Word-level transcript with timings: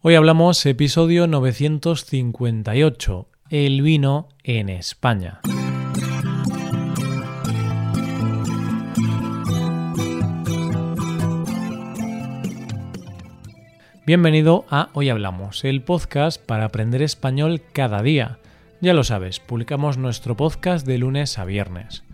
Hoy 0.00 0.14
hablamos 0.14 0.64
episodio 0.64 1.26
958, 1.26 3.28
el 3.50 3.82
vino 3.82 4.28
en 4.44 4.68
España. 4.68 5.40
Bienvenido 14.06 14.66
a 14.70 14.90
Hoy 14.92 15.08
Hablamos, 15.08 15.64
el 15.64 15.82
podcast 15.82 16.40
para 16.40 16.66
aprender 16.66 17.02
español 17.02 17.60
cada 17.72 18.00
día. 18.00 18.38
Ya 18.80 18.94
lo 18.94 19.02
sabes, 19.02 19.40
publicamos 19.40 19.98
nuestro 19.98 20.36
podcast 20.36 20.86
de 20.86 20.98
lunes 20.98 21.40
a 21.40 21.44
viernes. 21.44 22.04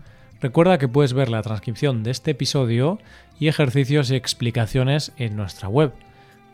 Recuerda 0.41 0.79
que 0.79 0.87
puedes 0.87 1.13
ver 1.13 1.29
la 1.29 1.43
transcripción 1.43 2.01
de 2.01 2.09
este 2.09 2.31
episodio 2.31 2.97
y 3.39 3.47
ejercicios 3.47 4.09
y 4.09 4.15
explicaciones 4.15 5.11
en 5.17 5.35
nuestra 5.35 5.67
web 5.67 5.93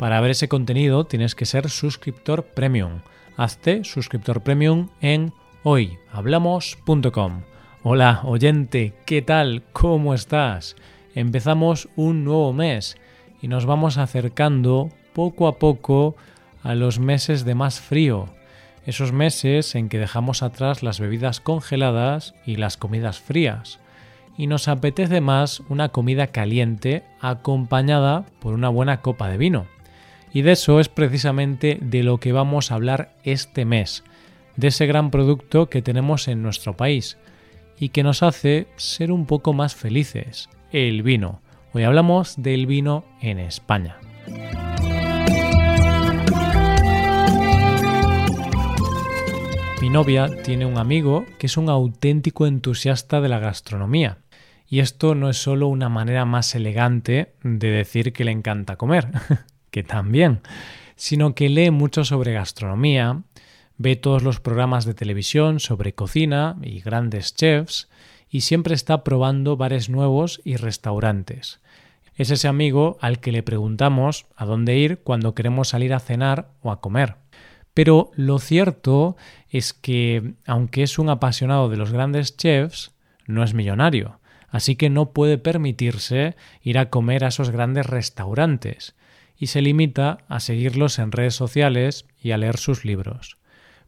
para 0.02 0.20
ver 0.20 0.32
ese 0.32 0.48
contenido 0.48 1.06
tienes 1.06 1.36
que 1.36 1.46
ser 1.46 1.70
suscriptor 1.70 2.44
premium. 2.44 3.02
Hazte 3.38 3.84
suscriptor 3.84 4.42
premium 4.42 4.90
en 5.00 5.32
hoyhablamos.com. 5.62 7.42
Hola, 7.84 8.22
oyente, 8.24 8.96
¿qué 9.06 9.22
tal? 9.22 9.62
¿Cómo 9.74 10.16
estás? 10.16 10.76
Empezamos 11.14 11.88
un 11.96 12.24
nuevo 12.24 12.52
mes 12.52 12.98
y 13.44 13.48
nos 13.48 13.68
vamos 13.68 14.00
acercando 14.00 14.90
poco 15.14 15.48
a 15.48 15.60
poco 15.60 16.16
a 16.64 16.74
los 16.74 16.98
meses 16.98 17.46
de 17.46 17.54
más 17.54 17.80
frío, 17.80 18.26
esos 18.88 19.12
meses 19.12 19.76
en 19.76 19.88
que 19.88 20.00
dejamos 20.00 20.42
atrás 20.42 20.82
las 20.82 21.00
bebidas 21.00 21.42
congeladas 21.42 22.34
y 22.44 22.56
las 22.56 22.76
comidas 22.76 23.20
frías, 23.20 23.80
y 24.36 24.48
nos 24.48 24.68
apetece 24.68 25.22
más 25.22 25.60
una 25.70 25.90
comida 25.90 26.26
caliente 26.26 27.04
acompañada 27.20 28.26
por 28.40 28.56
una 28.56 28.70
buena 28.70 29.02
copa 29.02 29.30
de 29.30 29.38
vino. 29.38 29.68
Y 30.34 30.44
de 30.44 30.54
eso 30.54 30.80
es 30.80 30.88
precisamente 30.88 31.78
de 31.82 32.04
lo 32.04 32.20
que 32.20 32.32
vamos 32.32 32.72
a 32.72 32.76
hablar 32.76 33.14
este 33.24 33.66
mes, 33.66 34.04
de 34.56 34.70
ese 34.70 34.86
gran 34.86 35.12
producto 35.12 35.70
que 35.70 35.82
tenemos 35.82 36.28
en 36.28 36.42
nuestro 36.42 36.78
país 36.78 37.18
y 37.78 37.90
que 37.90 38.04
nos 38.04 38.24
hace 38.24 38.68
ser 38.78 39.12
un 39.12 39.26
poco 39.26 39.54
más 39.54 39.76
felices, 39.76 40.50
el 40.72 41.04
vino. 41.04 41.42
Hoy 41.74 41.84
hablamos 41.84 42.42
del 42.42 42.66
vino 42.66 43.04
en 43.22 43.40
España. 43.40 43.98
Mi 49.82 49.90
novia 49.90 50.30
tiene 50.44 50.66
un 50.66 50.78
amigo 50.78 51.26
que 51.40 51.48
es 51.48 51.58
un 51.58 51.68
auténtico 51.68 52.46
entusiasta 52.46 53.20
de 53.20 53.30
la 53.30 53.40
gastronomía. 53.40 54.20
Y 54.68 54.80
esto 54.80 55.16
no 55.16 55.30
es 55.30 55.38
solo 55.38 55.68
una 55.68 55.90
manera 55.90 56.24
más 56.24 56.56
elegante 56.56 57.34
de 57.44 57.72
decir 57.72 58.14
que 58.14 58.24
le 58.24 58.32
encanta 58.32 58.78
comer. 58.78 59.10
que 59.72 59.84
también, 59.84 60.42
sino 60.96 61.34
que 61.34 61.50
lee 61.50 61.72
mucho 61.72 62.06
sobre 62.06 62.34
gastronomía, 62.34 63.24
ve 63.78 63.96
todos 63.96 64.22
los 64.22 64.40
programas 64.40 64.86
de 64.86 64.94
televisión 64.94 65.60
sobre 65.60 65.96
cocina 65.96 66.58
y 66.62 66.82
grandes 66.82 67.34
chefs, 67.34 67.90
y 68.30 68.42
siempre 68.42 68.76
está 68.76 69.04
probando 69.04 69.58
bares 69.58 69.90
nuevos 69.90 70.40
y 70.46 70.56
restaurantes. 70.56 71.60
Es 72.16 72.30
ese 72.30 72.48
amigo 72.48 72.98
al 73.02 73.20
que 73.20 73.32
le 73.32 73.44
preguntamos 73.44 74.28
a 74.36 74.46
dónde 74.46 74.78
ir 74.78 75.00
cuando 75.00 75.34
queremos 75.34 75.70
salir 75.70 75.94
a 75.94 76.00
cenar 76.00 76.50
o 76.62 76.72
a 76.72 76.80
comer. 76.80 77.16
Pero 77.74 78.12
lo 78.16 78.40
cierto 78.40 79.16
es 79.50 79.74
que, 79.74 80.34
aunque 80.46 80.84
es 80.84 81.00
un 81.00 81.10
apasionado 81.10 81.70
de 81.70 81.78
los 81.78 81.92
grandes 81.92 82.38
chefs, 82.38 82.92
no 83.28 83.44
es 83.44 83.54
millonario, 83.54 84.20
así 84.50 84.76
que 84.76 84.90
no 84.90 85.12
puede 85.12 85.38
permitirse 85.38 86.36
ir 86.62 86.78
a 86.78 86.90
comer 86.90 87.24
a 87.24 87.30
esos 87.30 87.50
grandes 87.50 87.86
restaurantes, 87.86 88.96
y 89.42 89.48
se 89.48 89.64
limita 89.64 90.20
a 90.28 90.40
seguirlos 90.40 91.00
en 91.00 91.12
redes 91.12 91.34
sociales 91.34 92.06
y 92.22 92.30
a 92.30 92.38
leer 92.38 92.58
sus 92.58 92.86
libros. 92.86 93.38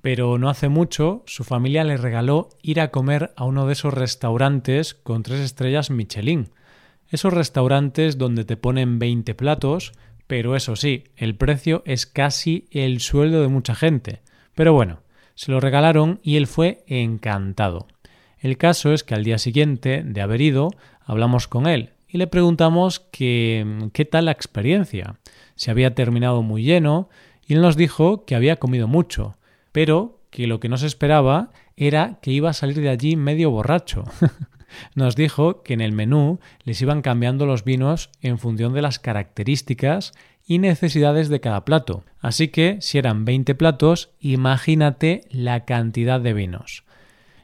Pero 0.02 0.40
no 0.40 0.50
hace 0.50 0.68
mucho 0.68 1.22
su 1.28 1.44
familia 1.44 1.84
le 1.84 1.96
regaló 1.96 2.50
ir 2.64 2.82
a 2.82 2.90
comer 2.90 3.32
a 3.36 3.46
uno 3.46 3.68
de 3.68 3.74
esos 3.74 3.94
restaurantes 3.94 4.96
con 4.96 5.22
tres 5.22 5.42
estrellas 5.42 5.92
Michelin. 5.92 6.50
Esos 7.08 7.32
restaurantes 7.32 8.18
donde 8.18 8.46
te 8.46 8.58
ponen 8.58 8.98
20 8.98 9.36
platos, 9.36 9.94
pero 10.26 10.56
eso 10.56 10.76
sí, 10.76 11.04
el 11.18 11.36
precio 11.36 11.84
es 11.86 12.08
casi 12.08 12.68
el 12.72 13.00
sueldo 13.00 13.44
de 13.44 13.48
mucha 13.48 13.76
gente. 13.76 14.24
Pero 14.56 14.74
bueno, 14.74 15.02
se 15.36 15.52
lo 15.52 15.60
regalaron 15.60 16.20
y 16.24 16.38
él 16.38 16.48
fue 16.48 16.84
encantado. 16.88 17.86
El 18.40 18.58
caso 18.58 18.92
es 18.92 19.04
que 19.04 19.14
al 19.14 19.24
día 19.24 19.38
siguiente 19.38 20.02
de 20.04 20.22
haber 20.22 20.42
ido, 20.42 20.72
hablamos 21.06 21.48
con 21.48 21.68
él 21.68 21.93
y 22.14 22.20
le 22.20 22.28
preguntamos 22.28 23.00
que, 23.00 23.90
qué 23.92 24.06
tal 24.06 24.26
la 24.26 24.32
experiencia 24.32 25.16
se 25.56 25.72
había 25.72 25.96
terminado 25.96 26.44
muy 26.44 26.62
lleno 26.62 27.10
y 27.46 27.56
él 27.56 27.62
nos 27.62 27.76
dijo 27.76 28.24
que 28.26 28.36
había 28.36 28.58
comido 28.58 28.88
mucho, 28.88 29.36
pero 29.72 30.20
que 30.30 30.46
lo 30.46 30.60
que 30.60 30.70
no 30.70 30.78
se 30.78 30.86
esperaba 30.86 31.50
era 31.76 32.20
que 32.22 32.30
iba 32.30 32.52
a 32.52 32.54
salir 32.54 32.80
de 32.80 32.90
allí 32.90 33.16
medio 33.16 33.50
borracho. 33.50 34.04
nos 34.96 35.16
dijo 35.16 35.64
que 35.64 35.74
en 35.74 35.82
el 35.82 35.92
menú 35.92 36.40
les 36.64 36.80
iban 36.84 37.02
cambiando 37.02 37.48
los 37.48 37.64
vinos 37.64 38.12
en 38.22 38.38
función 38.38 38.74
de 38.74 38.84
las 38.84 39.00
características 39.00 40.14
y 40.46 40.60
necesidades 40.60 41.30
de 41.30 41.40
cada 41.40 41.66
plato. 41.66 42.04
Así 42.20 42.50
que 42.50 42.78
si 42.82 43.00
eran 43.00 43.26
20 43.26 43.56
platos, 43.56 44.12
imagínate 44.20 45.22
la 45.32 45.66
cantidad 45.66 46.22
de 46.22 46.34
vinos. 46.34 46.84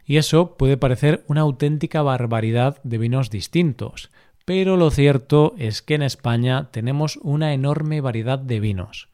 Y 0.06 0.18
eso 0.18 0.58
puede 0.58 0.78
parecer 0.78 1.24
una 1.28 1.42
auténtica 1.42 2.02
barbaridad 2.02 2.80
de 2.84 2.98
vinos 2.98 3.30
distintos, 3.30 4.10
pero 4.50 4.78
lo 4.78 4.90
cierto 4.90 5.54
es 5.60 5.84
que 5.84 5.94
en 5.94 6.02
España 6.02 6.70
tenemos 6.72 7.20
una 7.22 7.54
enorme 7.54 8.02
variedad 8.02 8.40
de 8.40 8.60
vinos. 8.60 9.08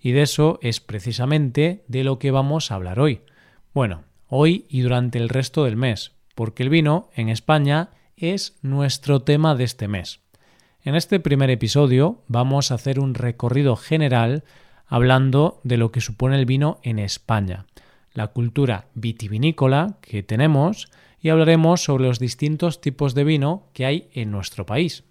Y 0.00 0.10
de 0.10 0.22
eso 0.22 0.58
es 0.62 0.80
precisamente 0.80 1.84
de 1.86 2.02
lo 2.02 2.18
que 2.18 2.32
vamos 2.32 2.72
a 2.72 2.74
hablar 2.74 2.98
hoy. 2.98 3.20
Bueno, 3.72 4.02
hoy 4.26 4.66
y 4.68 4.80
durante 4.80 5.18
el 5.18 5.28
resto 5.28 5.62
del 5.62 5.76
mes, 5.76 6.10
porque 6.34 6.64
el 6.64 6.70
vino 6.70 7.08
en 7.14 7.28
España 7.28 7.90
es 8.16 8.58
nuestro 8.62 9.22
tema 9.22 9.54
de 9.54 9.62
este 9.62 9.86
mes. 9.86 10.22
En 10.82 10.96
este 10.96 11.20
primer 11.20 11.50
episodio 11.50 12.24
vamos 12.26 12.72
a 12.72 12.74
hacer 12.74 12.98
un 12.98 13.14
recorrido 13.14 13.76
general 13.76 14.42
hablando 14.88 15.60
de 15.62 15.76
lo 15.76 15.92
que 15.92 16.00
supone 16.00 16.34
el 16.34 16.46
vino 16.46 16.80
en 16.82 16.98
España, 16.98 17.64
la 18.12 18.26
cultura 18.26 18.86
vitivinícola 18.94 19.98
que 20.00 20.24
tenemos 20.24 20.90
y 21.20 21.28
hablaremos 21.28 21.84
sobre 21.84 22.04
los 22.04 22.18
distintos 22.18 22.80
tipos 22.80 23.14
de 23.14 23.24
vino 23.24 23.68
que 23.72 23.86
hay 23.86 24.08
en 24.12 24.30
nuestro 24.30 24.66
país. 24.66 25.04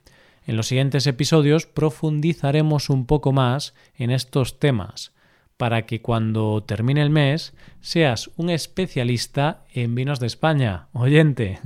En 0.46 0.58
los 0.58 0.68
siguientes 0.68 1.06
episodios 1.06 1.68
profundizaremos 1.68 2.90
un 2.90 3.06
poco 3.06 3.31
más 3.31 3.75
en 3.96 4.09
estos 4.09 4.59
temas 4.59 5.14
para 5.58 5.86
que 5.86 6.02
cuando 6.02 6.64
termine 6.64 7.02
el 7.02 7.09
mes 7.09 7.53
seas 7.81 8.31
un 8.38 8.50
especialista 8.50 9.66
en 9.74 9.94
vinos 9.94 10.20
de 10.20 10.28
España. 10.28 10.88
Oyente, 10.94 11.59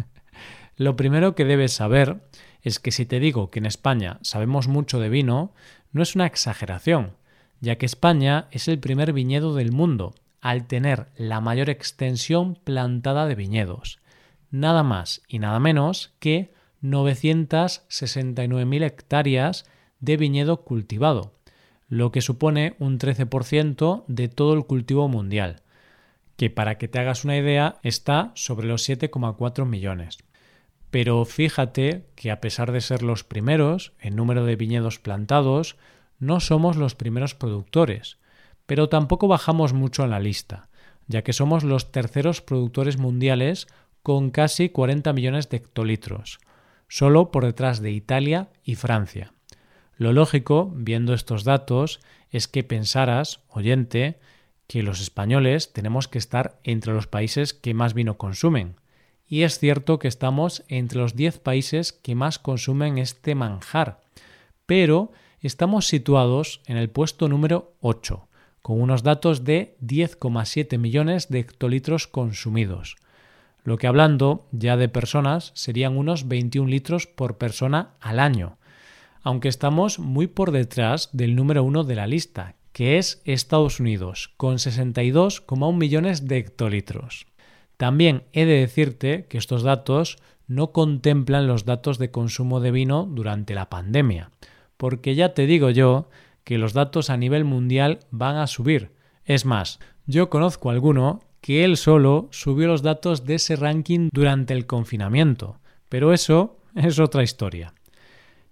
lo 0.75 0.95
primero 0.95 1.35
que 1.35 1.45
debes 1.45 1.73
saber 1.73 2.27
es 2.63 2.79
que 2.79 2.91
si 2.91 3.05
te 3.05 3.19
digo 3.19 3.51
que 3.51 3.59
en 3.59 3.65
España 3.65 4.17
sabemos 4.21 4.67
mucho 4.67 4.99
de 4.99 5.09
vino, 5.09 5.53
no 5.91 6.01
es 6.01 6.15
una 6.15 6.25
exageración, 6.25 7.13
ya 7.61 7.77
que 7.77 7.85
España 7.85 8.47
es 8.51 8.67
el 8.67 8.79
primer 8.79 9.13
viñedo 9.13 9.53
del 9.53 9.71
mundo, 9.71 10.15
al 10.41 10.65
tener 10.65 11.07
la 11.15 11.39
mayor 11.39 11.69
extensión 11.69 12.55
plantada 12.55 13.27
de 13.27 13.35
viñedos 13.35 13.99
nada 14.53 14.83
más 14.83 15.21
y 15.27 15.39
nada 15.39 15.59
menos 15.59 16.13
que 16.19 16.53
969.000 16.83 18.85
hectáreas 18.85 19.65
de 19.99 20.15
viñedo 20.15 20.63
cultivado, 20.63 21.33
lo 21.89 22.11
que 22.11 22.21
supone 22.21 22.75
un 22.77 22.99
13% 22.99 24.03
de 24.07 24.29
todo 24.29 24.53
el 24.53 24.65
cultivo 24.65 25.07
mundial, 25.07 25.63
que 26.37 26.51
para 26.51 26.77
que 26.77 26.87
te 26.87 26.99
hagas 26.99 27.25
una 27.25 27.35
idea 27.35 27.79
está 27.81 28.31
sobre 28.35 28.67
los 28.67 28.87
7,4 28.87 29.65
millones. 29.65 30.19
Pero 30.91 31.25
fíjate 31.25 32.05
que 32.15 32.29
a 32.29 32.39
pesar 32.39 32.71
de 32.71 32.81
ser 32.81 33.01
los 33.01 33.23
primeros 33.23 33.93
en 33.99 34.15
número 34.15 34.45
de 34.45 34.55
viñedos 34.55 34.99
plantados, 34.99 35.77
no 36.19 36.39
somos 36.39 36.77
los 36.77 36.93
primeros 36.93 37.33
productores, 37.33 38.19
pero 38.67 38.87
tampoco 38.87 39.27
bajamos 39.27 39.73
mucho 39.73 40.03
en 40.03 40.11
la 40.11 40.19
lista, 40.19 40.69
ya 41.07 41.23
que 41.23 41.33
somos 41.33 41.63
los 41.63 41.91
terceros 41.91 42.41
productores 42.41 42.97
mundiales 42.97 43.67
con 44.03 44.31
casi 44.31 44.69
40 44.69 45.13
millones 45.13 45.49
de 45.49 45.57
hectolitros, 45.57 46.39
solo 46.89 47.31
por 47.31 47.45
detrás 47.45 47.81
de 47.81 47.91
Italia 47.91 48.49
y 48.63 48.75
Francia. 48.75 49.33
Lo 49.95 50.11
lógico, 50.11 50.71
viendo 50.75 51.13
estos 51.13 51.45
datos, 51.45 52.01
es 52.29 52.49
que 52.49 52.63
pensaras, 52.63 53.39
oyente, 53.47 54.19
que 54.67 54.83
los 54.83 54.99
españoles 54.99 55.71
tenemos 55.71 56.09
que 56.09 56.17
estar 56.17 56.59
entre 56.63 56.93
los 56.93 57.07
países 57.07 57.53
que 57.53 57.73
más 57.73 57.93
vino 57.93 58.17
consumen. 58.17 58.75
Y 59.25 59.43
es 59.43 59.57
cierto 59.57 59.99
que 59.99 60.09
estamos 60.09 60.63
entre 60.67 60.99
los 60.99 61.15
10 61.15 61.39
países 61.39 61.93
que 61.93 62.13
más 62.13 62.39
consumen 62.39 62.97
este 62.97 63.35
manjar, 63.35 64.01
pero 64.65 65.11
estamos 65.39 65.87
situados 65.87 66.61
en 66.65 66.75
el 66.75 66.89
puesto 66.89 67.29
número 67.29 67.73
8, 67.79 68.27
con 68.61 68.81
unos 68.81 69.03
datos 69.03 69.45
de 69.45 69.77
10,7 69.81 70.77
millones 70.77 71.29
de 71.29 71.39
hectolitros 71.39 72.07
consumidos 72.07 72.97
lo 73.63 73.77
que 73.77 73.87
hablando 73.87 74.47
ya 74.51 74.77
de 74.77 74.89
personas 74.89 75.51
serían 75.55 75.97
unos 75.97 76.27
21 76.27 76.69
litros 76.69 77.07
por 77.07 77.37
persona 77.37 77.95
al 77.99 78.19
año, 78.19 78.57
aunque 79.21 79.47
estamos 79.47 79.99
muy 79.99 80.27
por 80.27 80.51
detrás 80.51 81.09
del 81.13 81.35
número 81.35 81.63
uno 81.63 81.83
de 81.83 81.95
la 81.95 82.07
lista, 82.07 82.55
que 82.73 82.97
es 82.97 83.21
Estados 83.25 83.79
Unidos, 83.79 84.33
con 84.35 84.55
62,1 84.55 85.77
millones 85.77 86.27
de 86.27 86.37
hectolitros. 86.37 87.27
También 87.77 88.23
he 88.33 88.45
de 88.45 88.59
decirte 88.59 89.25
que 89.29 89.37
estos 89.37 89.63
datos 89.63 90.17
no 90.47 90.71
contemplan 90.71 91.47
los 91.47 91.65
datos 91.65 91.97
de 91.97 92.11
consumo 92.11 92.59
de 92.59 92.71
vino 92.71 93.07
durante 93.09 93.55
la 93.55 93.69
pandemia, 93.69 94.31
porque 94.77 95.15
ya 95.15 95.33
te 95.33 95.45
digo 95.45 95.69
yo 95.69 96.09
que 96.43 96.57
los 96.57 96.73
datos 96.73 97.09
a 97.09 97.17
nivel 97.17 97.45
mundial 97.45 97.99
van 98.11 98.35
a 98.35 98.47
subir. 98.47 98.91
Es 99.23 99.45
más, 99.45 99.79
yo 100.05 100.29
conozco 100.29 100.69
alguno 100.69 101.21
que 101.43 101.65
él 101.65 101.75
solo 101.75 102.29
subió 102.31 102.67
los 102.67 102.83
datos 102.83 103.25
de 103.25 103.35
ese 103.35 103.57
ranking 103.57 104.07
durante 104.13 104.53
el 104.53 104.65
confinamiento, 104.65 105.59
pero 105.89 106.13
eso 106.13 106.57
es 106.73 106.99
otra 106.99 107.21
historia. 107.21 107.73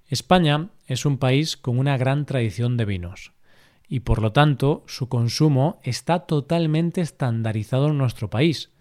España 0.09 0.71
es 0.87 1.05
un 1.05 1.17
país 1.17 1.55
con 1.55 1.79
una 1.79 1.95
gran 1.95 2.25
tradición 2.25 2.75
de 2.75 2.83
vinos 2.83 3.31
y 3.87 4.01
por 4.01 4.21
lo 4.21 4.33
tanto 4.33 4.83
su 4.87 5.07
consumo 5.07 5.79
está 5.83 6.25
totalmente 6.25 6.99
estandarizado 6.99 7.87
en 7.87 7.97
nuestro 7.97 8.29
país. 8.29 8.73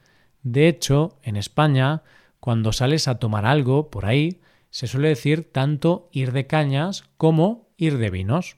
De 0.43 0.67
hecho, 0.67 1.21
en 1.23 1.37
España, 1.37 2.03
cuando 2.41 2.73
sales 2.73 3.07
a 3.07 3.21
tomar 3.21 3.47
algo 3.47 3.91
por 3.91 4.07
ahí, 4.07 4.41
se 4.71 4.89
suele 4.89 5.07
decir 5.07 5.53
tanto 5.53 6.09
ir 6.11 6.33
de 6.33 6.49
cañas 6.49 7.05
como 7.17 7.69
ir 7.77 7.97
de 7.99 8.11
vinos. 8.11 8.57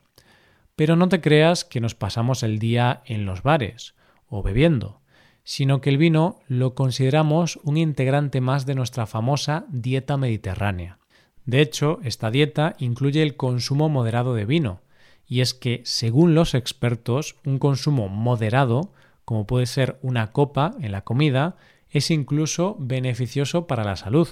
Pero 0.76 0.96
no 0.96 1.10
te 1.10 1.20
creas 1.20 1.66
que 1.66 1.82
nos 1.82 1.94
pasamos 1.94 2.43
el 2.43 2.58
día 2.58 3.02
en 3.04 3.26
los 3.26 3.43
bares 3.43 3.94
o 4.26 4.43
bebiendo, 4.43 5.01
sino 5.44 5.80
que 5.80 5.90
el 5.90 5.98
vino 5.98 6.40
lo 6.48 6.74
consideramos 6.74 7.58
un 7.64 7.76
integrante 7.76 8.40
más 8.40 8.66
de 8.66 8.74
nuestra 8.74 9.06
famosa 9.06 9.66
dieta 9.70 10.16
mediterránea. 10.16 10.98
De 11.44 11.60
hecho, 11.60 11.98
esta 12.04 12.30
dieta 12.30 12.74
incluye 12.78 13.22
el 13.22 13.36
consumo 13.36 13.88
moderado 13.88 14.34
de 14.34 14.44
vino, 14.44 14.80
y 15.26 15.40
es 15.40 15.54
que, 15.54 15.80
según 15.84 16.34
los 16.34 16.54
expertos, 16.54 17.36
un 17.44 17.58
consumo 17.58 18.08
moderado, 18.08 18.92
como 19.24 19.46
puede 19.46 19.66
ser 19.66 19.98
una 20.02 20.30
copa 20.32 20.74
en 20.80 20.92
la 20.92 21.02
comida, 21.02 21.56
es 21.90 22.10
incluso 22.10 22.76
beneficioso 22.78 23.66
para 23.66 23.84
la 23.84 23.96
salud. 23.96 24.28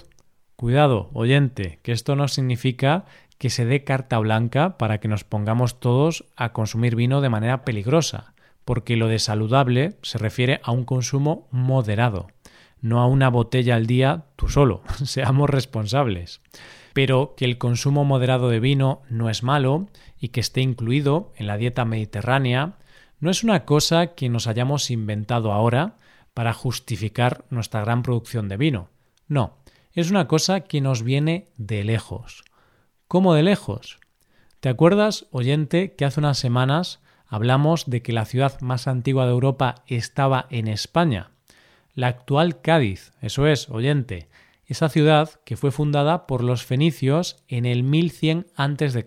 Cuidado, 0.57 1.11
oyente, 1.15 1.79
que 1.83 1.93
esto 1.93 2.17
no 2.17 2.29
significa 2.29 3.07
que 3.39 3.51
se 3.51 3.65
dé 3.65 3.85
carta 3.85 4.19
blanca 4.19 4.77
para 4.77 5.01
que 5.01 5.09
nos 5.09 5.25
pongamos 5.25 5.81
todos 5.81 6.27
a 6.37 6.53
consumir 6.53 6.95
vino 6.97 7.23
de 7.23 7.31
manera 7.31 7.65
peligrosa, 7.65 8.35
porque 8.71 8.97
lo 8.97 9.09
de 9.09 9.19
saludable 9.19 9.97
se 10.03 10.17
refiere 10.17 10.61
a 10.63 10.71
un 10.71 10.85
consumo 10.85 11.49
moderado, 11.51 12.29
no 12.81 13.01
a 13.01 13.09
una 13.09 13.29
botella 13.29 13.75
al 13.75 13.89
día 13.89 14.27
tú 14.37 14.49
solo, 14.49 14.83
seamos 15.05 15.51
responsables. 15.51 16.41
Pero 16.93 17.35
que 17.37 17.47
el 17.47 17.59
consumo 17.59 18.05
moderado 18.05 18.49
de 18.49 18.61
vino 18.61 19.03
no 19.11 19.29
es 19.29 19.43
malo 19.43 19.89
y 20.21 20.29
que 20.29 20.39
esté 20.39 20.61
incluido 20.61 21.33
en 21.35 21.49
la 21.49 21.57
dieta 21.57 21.85
mediterránea 21.85 22.75
no 23.19 23.33
es 23.33 23.43
una 23.43 23.65
cosa 23.65 24.15
que 24.15 24.29
nos 24.29 24.47
hayamos 24.47 24.93
inventado 24.93 25.51
ahora, 25.51 25.99
para 26.33 26.53
justificar 26.53 27.45
nuestra 27.51 27.81
gran 27.81 28.05
producción 28.05 28.49
de 28.49 28.57
vino. 28.57 28.89
No, 29.27 29.57
es 29.95 30.13
una 30.13 30.29
cosa 30.29 30.61
que 30.61 30.81
nos 30.81 31.03
viene 31.03 31.49
de 31.57 31.83
lejos. 31.83 32.45
¿Cómo 33.09 33.35
de 33.35 33.43
lejos? 33.43 33.99
¿Te 34.61 34.69
acuerdas, 34.69 35.27
oyente, 35.33 35.97
que 35.97 36.05
hace 36.05 36.21
unas 36.21 36.39
semanas 36.39 37.01
hablamos 37.31 37.89
de 37.89 38.03
que 38.03 38.13
la 38.13 38.27
ciudad 38.27 38.61
más 38.61 38.89
antigua 38.89 39.25
de 39.25 39.31
Europa 39.31 39.77
estaba 39.87 40.47
en 40.51 40.69
España? 40.69 41.31
La 41.95 42.09
actual 42.09 42.61
Cádiz, 42.61 43.13
eso 43.23 43.47
es, 43.47 43.71
oyente, 43.71 44.29
esa 44.67 44.89
ciudad 44.89 45.31
que 45.45 45.57
fue 45.57 45.71
fundada 45.71 46.27
por 46.27 46.45
los 46.45 46.65
fenicios 46.65 47.43
en 47.49 47.67
el 47.67 47.85
1100 47.85 48.49
a.C. 48.57 49.05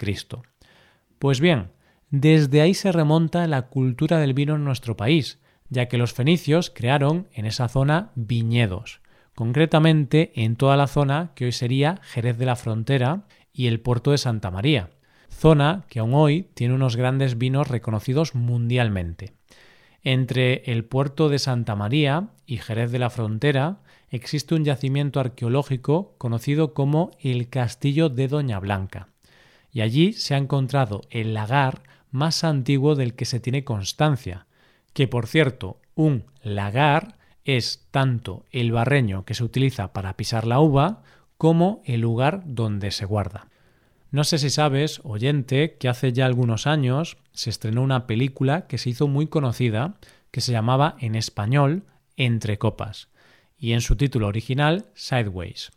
Pues 1.20 1.40
bien, 1.40 1.72
desde 2.10 2.62
ahí 2.62 2.74
se 2.74 2.92
remonta 2.92 3.48
la 3.48 3.64
cultura 3.64 4.20
del 4.20 4.34
vino 4.34 4.56
en 4.56 4.64
nuestro 4.64 4.96
país, 4.98 5.40
ya 5.70 5.88
que 5.88 5.98
los 5.98 6.14
fenicios 6.14 6.70
crearon 6.70 7.28
en 7.34 7.46
esa 7.46 7.68
zona 7.68 8.12
viñedos, 8.16 9.02
concretamente 9.36 10.32
en 10.36 10.56
toda 10.56 10.78
la 10.78 10.88
zona 10.88 11.32
que 11.36 11.46
hoy 11.46 11.52
sería 11.52 12.00
Jerez 12.04 12.38
de 12.38 12.46
la 12.46 12.56
Frontera 12.56 13.24
y 13.52 13.68
el 13.68 13.80
puerto 13.80 14.12
de 14.12 14.18
Santa 14.18 14.52
María, 14.52 14.92
zona 15.34 15.84
que 15.90 16.00
aún 16.00 16.14
hoy 16.14 16.48
tiene 16.54 16.74
unos 16.74 16.96
grandes 16.96 17.38
vinos 17.38 17.68
reconocidos 17.68 18.36
mundialmente. 18.36 19.34
Entre 20.04 20.64
el 20.72 20.84
puerto 20.86 21.30
de 21.30 21.40
Santa 21.40 21.76
María 21.76 22.30
y 22.46 22.58
Jerez 22.58 22.92
de 22.92 23.00
la 23.00 23.10
Frontera 23.10 23.80
existe 24.10 24.54
un 24.54 24.66
yacimiento 24.66 25.20
arqueológico 25.20 26.16
conocido 26.18 26.74
como 26.74 27.12
el 27.22 27.50
Castillo 27.50 28.10
de 28.10 28.28
Doña 28.28 28.60
Blanca, 28.60 29.08
y 29.72 29.82
allí 29.82 30.14
se 30.14 30.36
ha 30.36 30.38
encontrado 30.38 31.02
el 31.10 31.34
lagar 31.34 31.84
más 32.12 32.44
antiguo 32.44 32.96
del 32.96 33.16
que 33.16 33.26
se 33.26 33.40
tiene 33.40 33.64
constancia, 33.64 34.46
que 34.94 35.08
por 35.08 35.26
cierto, 35.26 35.80
un 35.96 36.26
lagar 36.44 37.18
es 37.46 37.88
tanto 37.92 38.46
el 38.52 38.72
barreño 38.72 39.26
que 39.26 39.34
se 39.34 39.44
utiliza 39.44 39.94
para 39.94 40.16
pisar 40.16 40.46
la 40.46 40.60
uva 40.60 41.02
como 41.38 41.82
el 41.86 42.02
lugar 42.02 42.44
donde 42.46 42.92
se 42.92 43.06
guarda. 43.06 43.48
No 44.14 44.24
sé 44.24 44.38
si 44.38 44.52
sabes, 44.52 45.02
oyente, 45.04 45.76
que 45.80 45.90
hace 45.90 46.14
ya 46.14 46.28
algunos 46.28 46.68
años 46.68 47.18
se 47.32 47.50
estrenó 47.50 47.82
una 47.82 48.06
película 48.06 48.68
que 48.68 48.78
se 48.78 48.92
hizo 48.92 49.08
muy 49.08 49.26
conocida, 49.26 49.96
que 50.30 50.40
se 50.40 50.52
llamaba 50.52 50.98
en 51.00 51.16
español 51.16 51.82
Entre 52.16 52.60
Copas, 52.60 53.08
y 53.58 53.72
en 53.72 53.82
su 53.82 53.96
título 53.96 54.28
original 54.28 54.86
Sideways. 54.94 55.72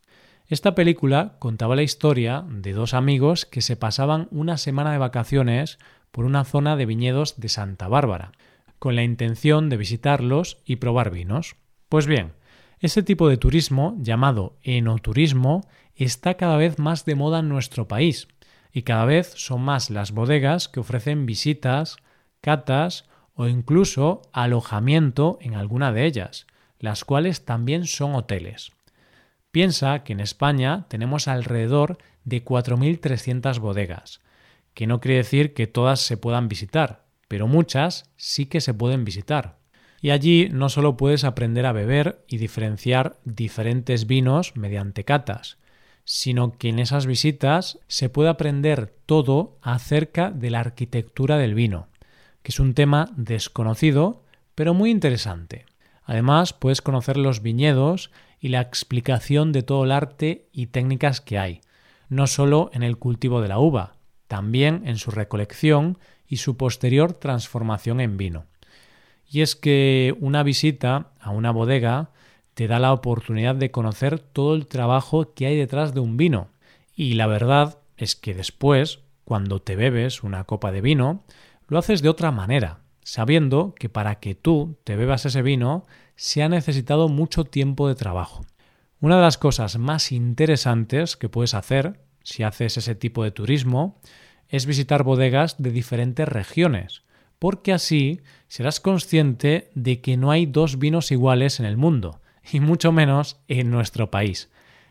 Esta 0.49 0.75
película 0.75 1.37
contaba 1.39 1.77
la 1.77 1.83
historia 1.83 2.45
de 2.47 2.75
dos 2.75 2.93
amigos 2.93 3.47
que 3.47 3.63
se 3.63 3.75
pasaban 3.75 4.29
una 4.31 4.59
semana 4.59 4.93
de 4.93 4.99
vacaciones 4.99 5.79
por 6.11 6.27
una 6.27 6.45
zona 6.45 6.77
de 6.77 6.85
viñedos 6.85 7.41
de 7.41 7.49
Santa 7.49 7.89
Bárbara, 7.89 8.33
con 8.79 8.97
la 8.97 9.03
intención 9.03 9.71
de 9.71 9.79
visitarlos 9.79 10.59
y 10.67 10.77
probar 10.77 11.11
vinos. 11.11 11.57
Pues 11.89 12.07
bien, 12.07 12.35
ese 12.79 13.03
tipo 13.03 13.29
de 13.29 13.37
turismo, 13.37 13.97
llamado 14.01 14.57
enoturismo, 14.63 15.67
está 15.95 16.35
cada 16.35 16.57
vez 16.57 16.79
más 16.79 17.05
de 17.05 17.15
moda 17.15 17.41
en 17.41 17.49
nuestro 17.49 17.89
país 17.89 18.29
y 18.73 18.83
cada 18.83 19.07
vez 19.07 19.33
son 19.37 19.63
más 19.63 19.89
las 19.89 20.13
bodegas 20.13 20.69
que 20.69 20.81
ofrecen 20.81 21.25
visitas, 21.25 21.97
catas 22.43 23.07
o 23.33 23.49
incluso 23.49 24.23
alojamiento 24.33 25.39
en 25.41 25.55
alguna 25.55 25.93
de 25.93 26.05
ellas, 26.05 26.47
las 26.79 27.05
cuales 27.05 27.45
también 27.45 27.87
son 27.87 28.15
hoteles. 28.15 28.73
Piensa 29.51 30.05
que 30.05 30.13
en 30.13 30.21
España 30.21 30.85
tenemos 30.89 31.29
alrededor 31.29 31.97
de 32.25 32.45
4.300 32.45 33.59
bodegas, 33.59 34.21
que 34.75 34.87
no 34.87 35.01
quiere 35.01 35.17
decir 35.17 35.55
que 35.55 35.67
todas 35.67 36.01
se 36.01 36.19
puedan 36.19 36.49
visitar, 36.49 37.07
pero 37.29 37.47
muchas 37.47 38.11
sí 38.17 38.45
que 38.45 38.61
se 38.61 38.75
pueden 38.75 39.05
visitar. 39.07 39.57
Y 40.01 40.11
allí 40.11 40.49
no 40.53 40.69
solo 40.69 40.97
puedes 40.97 41.25
aprender 41.25 41.67
a 41.67 41.73
beber 41.73 42.25
y 42.29 42.37
diferenciar 42.37 43.19
diferentes 43.25 44.07
vinos 44.07 44.57
mediante 44.57 45.05
catas, 45.05 45.59
sino 46.05 46.53
que 46.53 46.69
en 46.69 46.79
esas 46.79 47.07
visitas 47.07 47.81
se 47.89 48.09
puede 48.09 48.29
aprender 48.29 48.95
todo 49.07 49.59
acerca 49.63 50.31
de 50.31 50.51
la 50.51 50.61
arquitectura 50.61 51.39
del 51.39 51.55
vino, 51.55 51.89
que 52.43 52.53
es 52.53 52.61
un 52.61 52.75
tema 52.75 53.11
desconocido, 53.17 54.23
pero 54.55 54.73
muy 54.73 54.91
interesante. 54.91 55.67
Además, 56.05 56.53
puedes 56.53 56.81
conocer 56.81 57.17
los 57.17 57.43
viñedos 57.43 58.13
y 58.39 58.49
la 58.49 58.61
explicación 58.61 59.51
de 59.51 59.65
todo 59.65 59.85
el 59.85 59.91
arte 59.91 60.47
y 60.53 60.67
técnicas 60.67 61.21
que 61.21 61.39
hay, 61.39 61.61
no 62.09 62.29
solo 62.29 62.71
en 62.73 62.85
el 62.85 62.99
cultivo 62.99 63.41
de 63.41 63.49
la 63.49 63.59
uva, 63.59 63.97
también 64.29 64.83
en 64.87 64.99
su 64.99 65.11
recolección 65.11 65.99
y 66.29 66.37
su 66.37 66.57
posterior 66.57 67.15
transformación 67.15 68.01
en 68.01 68.17
vino. 68.17 68.47
Y 69.29 69.41
es 69.43 69.57
que 69.57 70.15
una 70.21 70.43
visita 70.43 71.11
a 71.21 71.31
una 71.31 71.51
bodega 71.51 72.11
te 72.55 72.69
da 72.69 72.79
la 72.79 72.93
oportunidad 72.93 73.55
de 73.55 73.71
conocer 73.71 74.19
todo 74.19 74.55
el 74.55 74.67
trabajo 74.67 75.35
que 75.35 75.47
hay 75.47 75.57
detrás 75.57 75.93
de 75.93 76.01
un 76.01 76.17
vino. 76.17 76.49
Y 76.95 77.15
la 77.15 77.27
verdad 77.27 77.79
es 77.97 78.17
que 78.17 78.35
después, 78.35 79.01
cuando 79.25 79.61
te 79.61 79.77
bebes 79.77 80.23
una 80.23 80.45
copa 80.45 80.73
de 80.73 80.81
vino, 80.81 81.25
lo 81.69 81.79
haces 81.79 82.01
de 82.01 82.09
otra 82.09 82.31
manera, 82.31 82.79
sabiendo 83.03 83.75
que 83.79 83.89
para 83.89 84.21
que 84.21 84.35
tú 84.35 84.79
te 84.85 84.97
bebas 84.97 85.27
ese 85.27 85.43
vino 85.43 85.85
se 86.15 86.43
ha 86.43 86.49
necesitado 86.49 87.09
mucho 87.09 87.45
tiempo 87.45 87.89
de 87.89 87.95
trabajo. 87.95 88.47
Una 89.01 89.17
de 89.17 89.23
las 89.23 89.37
cosas 89.37 89.77
más 89.79 90.11
interesantes 90.11 91.17
que 91.17 91.29
puedes 91.29 91.55
hacer 91.55 92.01
si 92.23 92.43
haces 92.43 92.79
ese 92.79 92.95
tipo 92.95 93.23
de 93.23 93.31
turismo 93.31 94.01
es 94.49 94.65
visitar 94.65 95.03
bodegas 95.03 95.63
de 95.63 95.71
diferentes 95.71 96.27
regiones, 96.27 97.03
porque 97.39 97.73
así 97.73 98.21
serás 98.49 98.81
consciente 98.81 99.71
de 99.75 100.01
que 100.01 100.17
no 100.17 100.31
hay 100.31 100.47
dos 100.47 100.79
vinos 100.79 101.11
iguales 101.11 101.61
en 101.61 101.67
el 101.67 101.77
mundo, 101.77 102.21
y 102.51 102.61
mucho 102.61 102.93
menos 102.93 103.39
en 103.49 103.71
nuestro 103.71 104.11
país, 104.11 104.51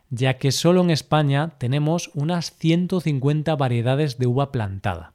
ya 0.09 0.37
que 0.37 0.51
solo 0.51 0.81
en 0.81 0.89
España 0.89 1.53
tenemos 1.57 2.11
unas 2.13 2.55
150 2.57 3.55
variedades 3.55 4.17
de 4.17 4.27
uva 4.27 4.51
plantada. 4.51 5.13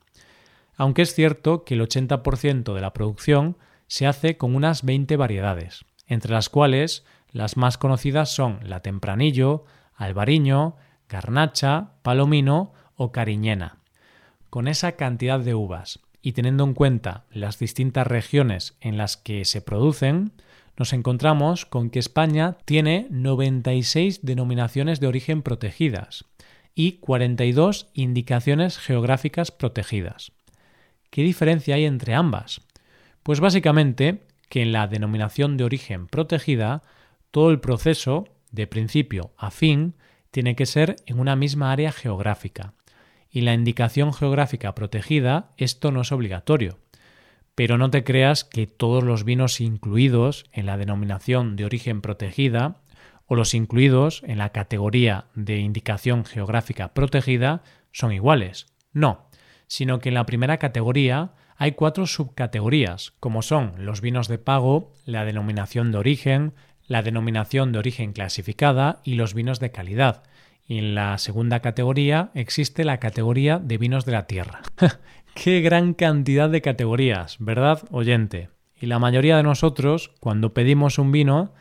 Aunque 0.77 1.03
es 1.03 1.15
cierto 1.15 1.65
que 1.65 1.75
el 1.75 1.83
80% 1.83 2.75
de 2.75 2.81
la 2.81 2.93
producción 2.93 3.57
se 3.87 4.07
hace 4.07 4.37
con 4.37 4.55
unas 4.55 4.85
20 4.85 5.17
variedades, 5.17 5.85
entre 6.07 6.33
las 6.33 6.49
cuales 6.49 7.05
las 7.33 7.57
más 7.57 7.79
conocidas 7.79 8.31
son 8.31 8.61
la 8.65 8.81
Tempranillo, 8.81 9.65
Albariño, 9.95 10.77
Garnacha, 11.09 11.93
Palomino 12.03 12.73
o 12.97 13.13
Cariñena 13.13 13.81
con 14.51 14.67
esa 14.67 14.93
cantidad 14.93 15.41
de 15.41 15.55
uvas 15.55 16.01
y 16.23 16.33
teniendo 16.33 16.65
en 16.65 16.75
cuenta 16.75 17.25
las 17.31 17.59
distintas 17.59 18.07
regiones 18.07 18.77
en 18.81 18.97
las 18.97 19.17
que 19.17 19.45
se 19.45 19.63
producen, 19.63 20.33
nos 20.77 20.93
encontramos 20.93 21.67
con 21.67 21.91
que 21.91 21.99
España 21.99 22.57
tiene 22.65 23.07
96 23.11 24.21
denominaciones 24.23 25.01
de 25.01 25.07
origen 25.07 25.43
protegidas 25.43 26.25
y 26.75 26.93
42 26.93 27.91
indicaciones 27.95 28.79
geográficas 28.79 29.51
protegidas. 29.51 30.33
¿Qué 31.11 31.23
diferencia 31.23 31.75
hay 31.75 31.85
entre 31.85 32.15
ambas? 32.15 32.63
Pues 33.23 33.41
básicamente 33.41 34.23
que 34.49 34.63
en 34.63 34.73
la 34.73 34.87
denominación 34.87 35.57
de 35.57 35.65
origen 35.65 36.07
protegida, 36.07 36.83
todo 37.31 37.51
el 37.51 37.61
proceso, 37.61 38.25
de 38.51 38.67
principio 38.67 39.33
a 39.37 39.51
fin, 39.51 39.95
tiene 40.31 40.57
que 40.57 40.67
ser 40.67 40.97
en 41.07 41.21
una 41.21 41.37
misma 41.37 41.73
área 41.73 41.93
geográfica. 41.93 42.75
Y 43.31 43.43
la 43.43 43.55
indicación 43.55 44.13
geográfica 44.13 44.75
protegida, 44.75 45.51
esto 45.57 45.93
no 45.93 46.01
es 46.01 46.13
obligatorio. 46.13 46.79
Pero 47.55 47.79
no 47.79 47.91
te 47.91 48.05
creas 48.05 48.45
que 48.45 48.67
todos 48.67 49.05
los 49.05 49.25
vinos 49.25 49.61
incluidos 49.61 50.47
en 50.53 50.67
la 50.67 50.77
denominación 50.77 51.57
de 51.57 51.65
origen 51.65 52.01
protegida 52.01 52.77
o 53.27 53.37
los 53.37 53.55
incluidos 53.55 54.23
en 54.27 54.39
la 54.39 54.51
categoría 54.51 55.27
de 55.35 55.59
indicación 55.59 56.25
geográfica 56.25 56.93
protegida 56.95 57.63
son 57.93 58.13
iguales. 58.13 58.67
No, 58.93 59.29
sino 59.69 60.01
que 60.01 60.09
en 60.09 60.17
la 60.17 60.27
primera 60.27 60.59
categoría 60.59 61.33
hay 61.57 61.73
cuatro 61.73 62.07
subcategorías, 62.07 63.13
como 63.21 63.43
son 63.43 63.75
los 63.85 64.01
vinos 64.01 64.27
de 64.27 64.39
pago, 64.39 64.93
la 65.05 65.25
denominación 65.25 65.93
de 65.93 65.99
origen, 65.99 66.55
la 66.89 67.03
denominación 67.03 67.71
de 67.71 67.79
origen 67.79 68.13
clasificada 68.13 69.01
y 69.05 69.15
los 69.15 69.33
vinos 69.35 69.61
de 69.61 69.71
calidad. 69.71 70.25
Y 70.71 70.79
en 70.79 70.95
la 70.95 71.19
segunda 71.19 71.59
categoría 71.59 72.31
existe 72.33 72.85
la 72.85 73.01
categoría 73.01 73.59
de 73.59 73.77
vinos 73.77 74.05
de 74.05 74.13
la 74.13 74.29
tierra. 74.29 74.63
¡Qué 75.35 75.63
gran 75.63 75.95
cantidad 75.95 76.49
de 76.49 76.63
categorías, 76.63 77.39
¿verdad, 77.41 77.83
oyente? 77.91 78.51
Y 78.81 78.87
la 78.87 79.01
mayoría 79.01 79.37
de 79.37 79.43
nosotros, 79.43 80.13
cuando 80.21 80.55
pedimos 80.55 81.01
un 81.01 81.11
vino, 81.11 81.55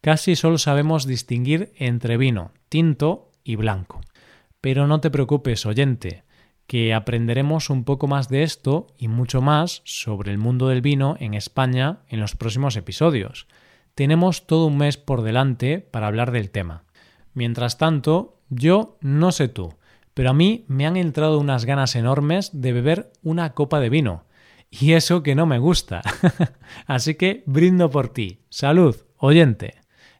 casi 0.00 0.34
solo 0.34 0.58
sabemos 0.58 1.06
distinguir 1.06 1.74
entre 1.76 2.16
vino 2.16 2.50
tinto 2.68 3.30
y 3.44 3.54
blanco. 3.54 4.00
Pero 4.60 4.88
no 4.88 5.00
te 5.00 5.12
preocupes, 5.12 5.64
oyente, 5.64 6.24
que 6.66 6.92
aprenderemos 6.92 7.70
un 7.70 7.84
poco 7.84 8.08
más 8.08 8.28
de 8.28 8.42
esto 8.42 8.88
y 8.98 9.06
mucho 9.06 9.40
más 9.40 9.80
sobre 9.84 10.32
el 10.32 10.38
mundo 10.38 10.66
del 10.66 10.82
vino 10.82 11.16
en 11.20 11.34
España 11.34 12.00
en 12.08 12.18
los 12.18 12.34
próximos 12.34 12.74
episodios. 12.74 13.46
Tenemos 13.94 14.48
todo 14.48 14.66
un 14.66 14.76
mes 14.76 14.96
por 14.96 15.22
delante 15.22 15.78
para 15.78 16.08
hablar 16.08 16.32
del 16.32 16.50
tema. 16.50 16.82
Mientras 17.32 17.78
tanto, 17.78 18.35
yo 18.48 18.98
no 19.00 19.32
sé 19.32 19.48
tú, 19.48 19.74
pero 20.14 20.30
a 20.30 20.34
mí 20.34 20.64
me 20.68 20.86
han 20.86 20.96
entrado 20.96 21.38
unas 21.38 21.64
ganas 21.64 21.94
enormes 21.96 22.50
de 22.52 22.72
beber 22.72 23.12
una 23.22 23.52
copa 23.52 23.80
de 23.80 23.90
vino. 23.90 24.24
Y 24.70 24.92
eso 24.92 25.22
que 25.22 25.34
no 25.34 25.46
me 25.46 25.58
gusta. 25.58 26.02
Así 26.86 27.14
que 27.14 27.42
brindo 27.46 27.90
por 27.90 28.08
ti. 28.08 28.40
Salud, 28.48 28.96
oyente. 29.16 29.74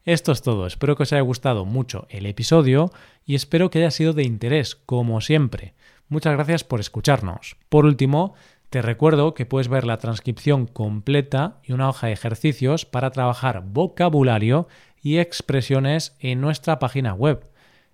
Esto 0.04 0.33
es 0.33 0.42
todo. 0.42 0.66
Espero 0.66 0.97
que 0.97 1.02
os 1.02 1.12
haya 1.12 1.23
gustado 1.23 1.64
mucho 1.64 2.06
el 2.11 2.26
episodio 2.26 2.92
y 3.25 3.35
espero 3.35 3.71
que 3.71 3.80
haya 3.80 3.90
sido 3.90 4.12
de 4.12 4.23
interés, 4.23 4.76
como 4.76 5.21
siempre. 5.21 5.75
Muchas 6.09 6.35
gracias 6.35 6.62
por 6.62 6.78
escucharnos. 6.78 7.56
Por 7.68 7.87
último, 7.87 8.35
te 8.71 8.83
recuerdo 8.83 9.35
que 9.35 9.47
puedes 9.47 9.68
ver 9.68 9.85
la 9.85 9.99
transcripción 9.99 10.66
completa 10.66 11.59
y 11.64 11.73
una 11.73 11.88
hoja 11.88 12.06
de 12.06 12.12
ejercicios 12.12 12.85
para 12.85 13.11
trabajar 13.11 13.64
vocabulario 13.64 14.68
y 15.02 15.18
expresiones 15.18 16.16
en 16.21 16.40
nuestra 16.40 16.78
página 16.78 17.14
web. 17.14 17.49